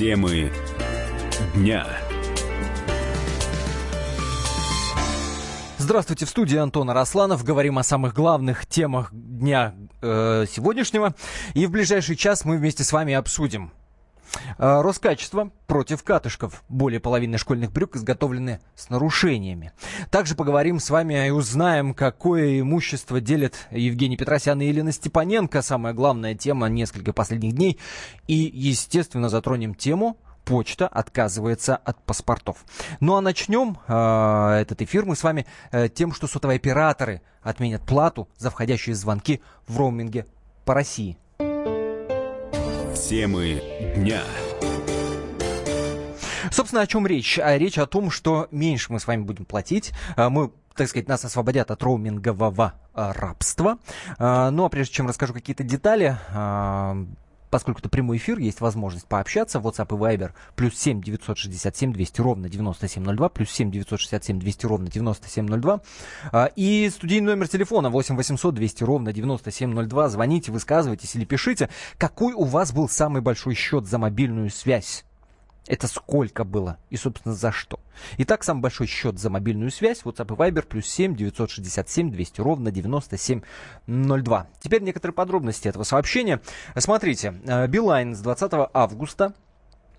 [0.00, 0.50] Темы
[1.54, 1.86] дня.
[5.76, 7.44] Здравствуйте, в студии Антон Арасланов.
[7.44, 11.14] Говорим о самых главных темах дня э, сегодняшнего.
[11.52, 13.72] И в ближайший час мы вместе с вами обсудим
[14.58, 16.62] Роскачество против катышков.
[16.68, 19.72] Более половины школьных брюк изготовлены с нарушениями.
[20.10, 25.62] Также поговорим с вами и узнаем, какое имущество делят Евгений Петросян и Елена Степаненко.
[25.62, 27.78] Самая главная тема нескольких последних дней.
[28.26, 32.64] И, естественно, затронем тему почта отказывается от паспортов.
[32.98, 37.82] Ну а начнем э, этот эфир мы с вами э, тем, что сотовые операторы отменят
[37.82, 40.26] плату за входящие звонки в роуминге
[40.64, 41.16] по России.
[43.10, 43.60] Темы
[43.96, 44.22] дня.
[46.52, 47.40] Собственно, о чем речь?
[47.40, 49.90] А речь о том, что меньше мы с вами будем платить.
[50.14, 53.78] А, мы так сказать, нас освободят от роумингового а, рабства.
[54.16, 56.18] А, ну а прежде чем расскажу какие-то детали,
[57.50, 59.58] поскольку это прямой эфир, есть возможность пообщаться.
[59.58, 65.80] WhatsApp и Viber плюс 7 967 200 ровно 9702, плюс 7 967 200 ровно 9702.
[66.32, 70.08] А, и студийный номер телефона 8 800 200 ровно 9702.
[70.08, 75.04] Звоните, высказывайтесь или пишите, какой у вас был самый большой счет за мобильную связь.
[75.70, 77.78] Это сколько было и, собственно, за что.
[78.18, 82.72] Итак, самый большой счет за мобильную связь WhatsApp и Viber плюс 7 967 200 ровно
[82.72, 84.48] 9702.
[84.58, 86.40] Теперь некоторые подробности этого сообщения.
[86.76, 89.32] Смотрите, э, Билайн с 20 августа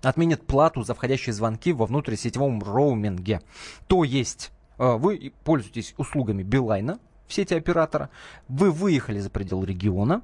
[0.02, 3.40] отменит плату за входящие звонки во внутрисетевом роуминге.
[3.86, 6.98] То есть э, вы пользуетесь услугами Билайна,
[7.32, 8.10] сети оператора,
[8.48, 10.22] вы выехали за предел региона,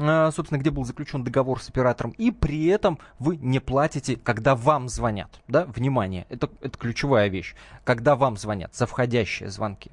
[0.00, 4.54] а, собственно, где был заключен договор с оператором, и при этом вы не платите, когда
[4.54, 5.40] вам звонят.
[5.48, 5.64] Да?
[5.66, 7.54] Внимание, это, это ключевая вещь.
[7.84, 9.90] Когда вам звонят за входящие звонки.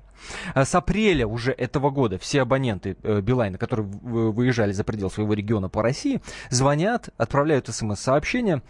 [0.53, 5.33] А с апреля уже этого года все абоненты э, Билайна, которые выезжали за предел своего
[5.33, 8.61] региона по России, звонят, отправляют смс-сообщения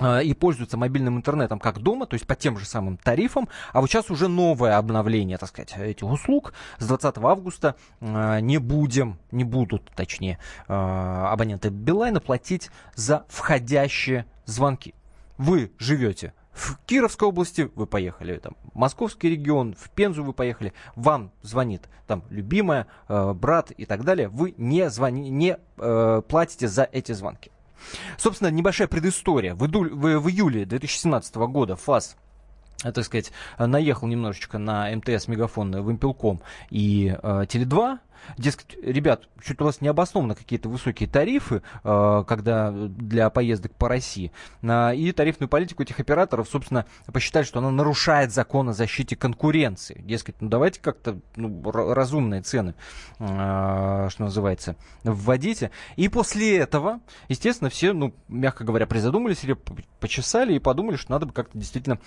[0.00, 3.48] и пользуются мобильным интернетом как дома, то есть по тем же самым тарифам.
[3.72, 6.54] А вот сейчас уже новое обновление, так сказать, этих услуг.
[6.78, 14.26] С 20 августа а, не будем, не будут, точнее, а, абоненты Билайна платить за входящие
[14.46, 14.94] звонки.
[15.38, 21.32] Вы живете в Кировской области вы поехали, там, Московский регион, в Пензу вы поехали, вам
[21.42, 26.86] звонит там любимая, э, брат и так далее, вы не, звони, не э, платите за
[26.92, 27.50] эти звонки.
[28.16, 29.54] Собственно, небольшая предыстория.
[29.54, 32.16] В, июле 2017 года ФАС
[32.78, 36.40] так сказать, наехал немножечко на МТС, Мегафон, Вимпелком
[36.70, 37.98] и э, Теле2,
[38.38, 44.32] Дескать, ребят, что-то у вас необоснованно какие-то высокие тарифы, э, когда для поездок по России.
[44.62, 50.00] Э, и тарифную политику этих операторов, собственно, посчитали, что она нарушает закон о защите конкуренции.
[50.04, 52.74] Дескать, ну давайте как-то ну, разумные цены,
[53.18, 55.70] э, что называется, вводите.
[55.96, 59.56] И после этого, естественно, все, ну, мягко говоря, призадумались или
[60.00, 61.98] почесали и подумали, что надо бы как-то действительно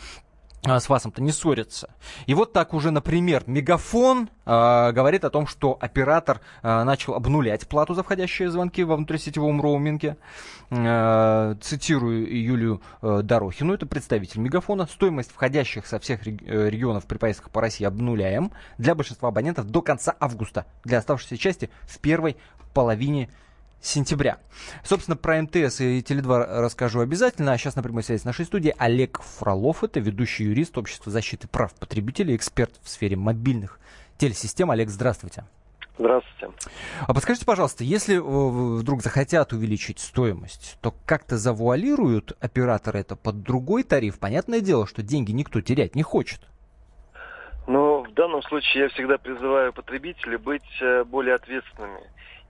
[0.65, 1.93] с ВАСом-то не ссорятся.
[2.25, 7.67] И вот так уже, например, Мегафон э, говорит о том, что оператор э, начал обнулять
[7.67, 10.17] плату за входящие звонки во внутрисетевом роуминге.
[10.71, 14.87] Э, цитирую Юлию э, Дорохину, это представитель Мегафона.
[14.87, 20.15] Стоимость входящих со всех регионов при поездках по России обнуляем для большинства абонентов до конца
[20.19, 20.65] августа.
[20.83, 22.37] Для оставшейся части в первой
[22.73, 23.29] половине
[23.85, 24.37] сентября.
[24.83, 27.53] Собственно, про МТС и Теле2 расскажу обязательно.
[27.53, 29.83] А сейчас на прямой связи с нашей студией Олег Фролов.
[29.83, 33.79] Это ведущий юрист Общества защиты прав потребителей, эксперт в сфере мобильных
[34.17, 34.71] телесистем.
[34.71, 35.45] Олег, здравствуйте.
[35.97, 36.53] Здравствуйте.
[37.07, 43.43] А подскажите, пожалуйста, если э, вдруг захотят увеличить стоимость, то как-то завуалируют операторы это под
[43.43, 44.19] другой тариф?
[44.19, 46.41] Понятное дело, что деньги никто терять не хочет.
[47.67, 52.01] Ну, в данном случае я всегда призываю потребителей быть э, более ответственными.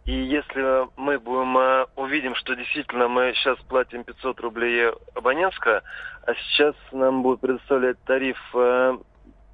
[0.06, 5.82] И если мы будем э, увидим, что действительно мы сейчас платим 500 рублей абонентская,
[6.28, 8.98] а сейчас нам будут предоставлять тариф э,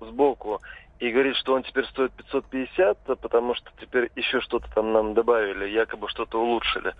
[0.01, 0.61] сбоку
[0.99, 5.69] и говорит, что он теперь стоит 550, потому что теперь еще что-то там нам добавили,
[5.69, 6.93] якобы что-то улучшили,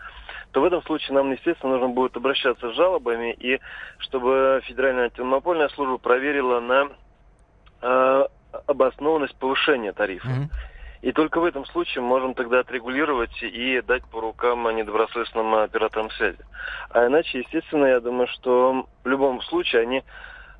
[0.54, 3.59] то в этом случае нам, естественно, нужно будет обращаться с жалобами, и
[4.00, 6.88] чтобы Федеральная антимонопольная служба проверила на
[7.81, 8.25] э,
[8.65, 10.27] обоснованность повышения тарифа.
[10.27, 10.70] Mm-hmm.
[11.01, 16.38] И только в этом случае можем тогда отрегулировать и дать по рукам недобросовестным операторам связи.
[16.92, 20.03] А иначе, естественно, я думаю, что в любом случае они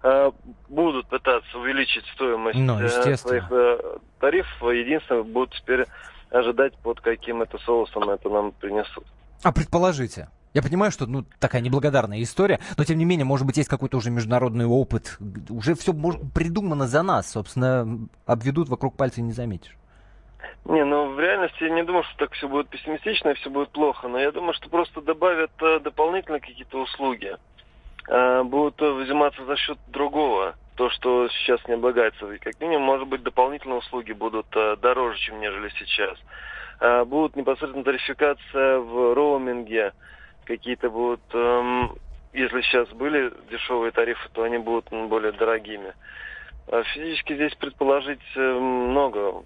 [0.03, 0.31] э,
[0.67, 4.73] будут пытаться увеличить стоимость ну, э, своих э, тарифов.
[4.73, 5.85] Единственное, будут теперь
[6.31, 9.05] ожидать, под каким это соусом это нам принесут.
[9.44, 13.57] А предположите, я понимаю, что ну, такая неблагодарная история, но тем не менее, может быть,
[13.57, 15.17] есть какой-то уже международный опыт.
[15.49, 17.29] Уже все может, придумано за нас.
[17.29, 19.77] Собственно, обведут вокруг пальца и не заметишь.
[20.65, 23.69] Не, ну в реальности я не думаю, что так все будет пессимистично и все будет
[23.69, 27.35] плохо, но я думаю, что просто добавят э, дополнительно какие-то услуги.
[28.07, 30.55] э, будут взиматься за счет другого.
[30.75, 32.31] То, что сейчас не облагается.
[32.31, 36.17] И как минимум, может быть, дополнительные услуги будут э, дороже, чем нежели сейчас.
[37.05, 39.93] Будут непосредственно тарификация в роуминге.
[40.45, 41.87] Какие-то будут, э,
[42.33, 45.93] если сейчас были дешевые тарифы, то они будут более дорогими.
[46.93, 49.43] Физически здесь предположить много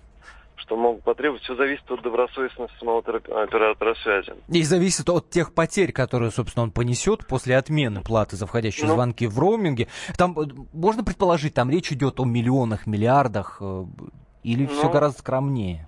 [0.57, 1.43] что могут потребовать.
[1.43, 4.33] Все зависит от добросовестности самого оператора связи.
[4.49, 8.93] И зависит от тех потерь, которые, собственно, он понесет после отмены платы за входящие ну,
[8.93, 9.87] звонки в роуминге.
[10.17, 13.83] Там э, можно предположить, там речь идет о миллионах, миллиардах, э,
[14.43, 15.87] или ну, все гораздо скромнее?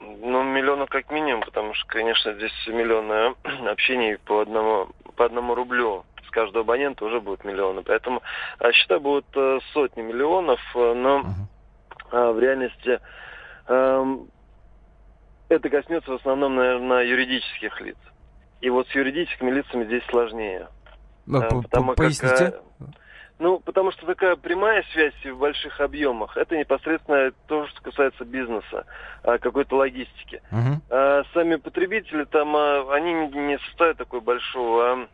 [0.00, 3.34] Ну, миллионов как минимум, потому что, конечно, здесь миллионы
[3.70, 7.82] общений по одному, по одному рублю с каждого абонента уже будет миллионы.
[7.82, 8.22] Поэтому
[8.58, 11.24] а счета будут э, сотни миллионов, но
[12.12, 12.32] uh-huh.
[12.32, 13.00] в реальности
[13.68, 17.96] это коснется в основном, наверное, юридических лиц.
[18.60, 20.68] И вот с юридическими лицами здесь сложнее.
[21.26, 22.52] Ну, э, потому поясните?
[22.52, 22.62] Как,
[23.38, 28.86] ну, потому что такая прямая связь в больших объемах, это непосредственно то, что касается бизнеса,
[29.22, 30.40] а, какой-то логистики.
[30.50, 30.80] Uh-huh.
[30.88, 35.08] А сами потребители там, а, они не составят такой большого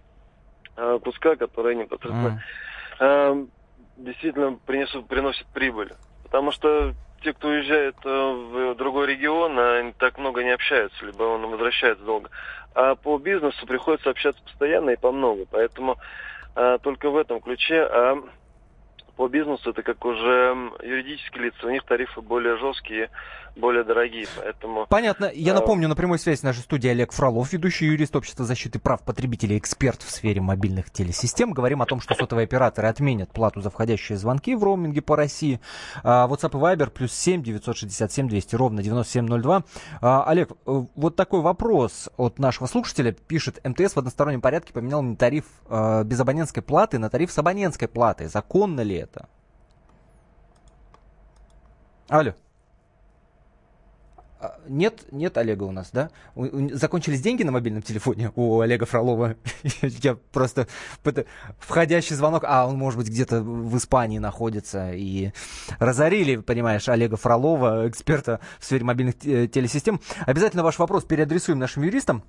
[0.77, 2.43] а, куска, который непосредственно
[3.01, 3.49] uh-huh.
[3.97, 5.93] действительно принесут, приносит прибыль.
[6.23, 11.23] Потому что те, кто уезжает э, в другой регион, они так много не общаются, либо
[11.25, 12.31] он возвращается долго.
[12.75, 15.45] А по бизнесу приходится общаться постоянно и по много.
[15.51, 15.99] Поэтому
[16.55, 17.83] а, только в этом ключе.
[17.83, 18.17] А
[19.17, 23.11] по бизнесу это как уже юридические лица, у них тарифы более жесткие,
[23.57, 24.87] более дорогие, поэтому...
[24.87, 25.31] Понятно.
[25.33, 29.03] Я напомню, на прямой связи в нашей студии Олег Фролов, ведущий юрист Общества защиты прав
[29.05, 31.53] потребителей, эксперт в сфере мобильных телесистем.
[31.53, 35.61] Говорим о том, что сотовые операторы отменят плату за входящие звонки в роуминге по России.
[36.03, 39.65] А, WhatsApp и Viber плюс 7 967 200 ровно 9702.
[40.01, 40.55] А, Олег, э,
[40.95, 43.13] вот такой вопрос от нашего слушателя.
[43.13, 47.39] Пишет, МТС в одностороннем порядке поменял мне тариф э, без абонентской платы на тариф с
[47.39, 48.29] абонентской платой.
[48.29, 49.29] Законно ли это?
[52.09, 52.35] Алло.
[54.43, 56.11] А, нет, нет Олега у нас, да?
[56.35, 59.37] Закончились деньги на мобильном телефоне у Олега Фролова.
[59.83, 60.67] Я просто
[61.59, 65.31] входящий звонок, а он может быть где-то в Испании находится и
[65.79, 70.01] разорили, понимаешь, Олега Фролова, эксперта в сфере мобильных телесистем.
[70.27, 72.25] Обязательно ваш вопрос переадресуем нашим юристам.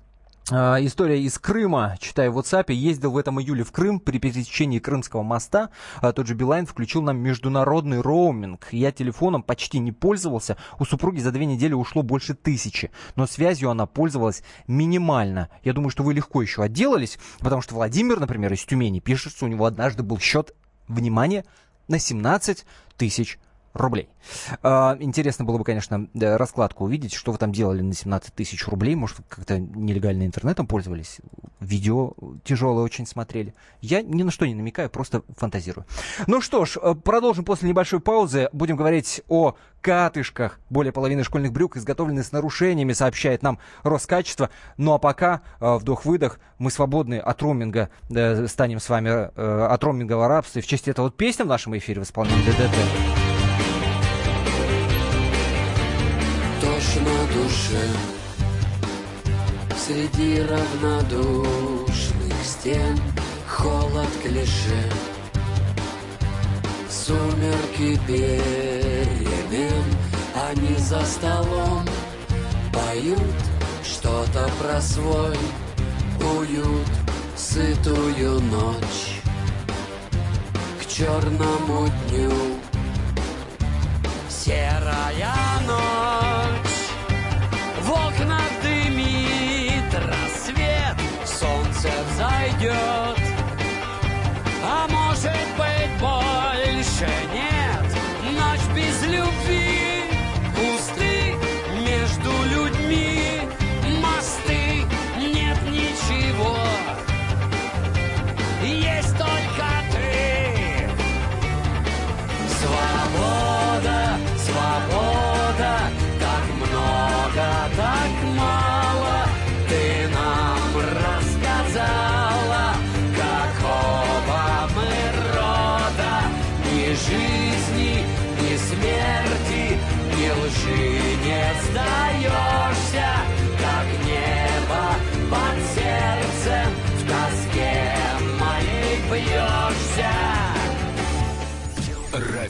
[0.50, 4.78] А, история из Крыма, читаю в WhatsApp, ездил в этом июле в Крым при пересечении
[4.78, 5.70] Крымского моста.
[6.02, 8.68] А тот же Билайн включил нам международный роуминг.
[8.70, 10.58] Я телефоном почти не пользовался.
[10.78, 12.90] У супруги за две недели ушло больше тысячи.
[13.16, 15.48] Но связью она пользовалась минимально.
[15.62, 19.46] Я думаю, что вы легко еще отделались, потому что Владимир, например, из Тюмени пишет, что
[19.46, 20.54] у него однажды был счет,
[20.88, 21.46] внимание,
[21.88, 22.66] на 17
[22.98, 23.38] тысяч
[23.74, 24.08] рублей.
[24.62, 28.94] А, интересно было бы, конечно, раскладку увидеть, что вы там делали на 17 тысяч рублей.
[28.94, 31.18] Может, как-то нелегально интернетом пользовались,
[31.60, 33.54] видео тяжелое очень смотрели.
[33.80, 35.86] Я ни на что не намекаю, просто фантазирую.
[36.26, 38.48] Ну что ж, э, продолжим после небольшой паузы.
[38.52, 40.60] Будем говорить о катышках.
[40.70, 44.50] Более половины школьных брюк изготовлены с нарушениями, сообщает нам Роскачество.
[44.76, 47.90] Ну а пока э, вдох-выдох, мы свободны от роуминга,
[48.46, 50.60] станем с вами э, от роумингового рабства.
[50.60, 53.23] И в честь этого вот песня в нашем эфире в исполнении ДДТ.
[57.44, 57.86] Душе.
[59.76, 62.98] Среди равнодушных стен
[63.46, 64.90] Холод клише.
[66.88, 69.84] Сумерки перемен
[70.48, 71.84] Они за столом
[72.72, 73.20] Поют
[73.84, 75.36] что-то про свой
[76.38, 76.88] Уют,
[77.36, 79.20] сытую ночь.
[80.80, 82.32] К черному дню
[84.30, 86.23] Серая ночь
[97.04, 97.43] больше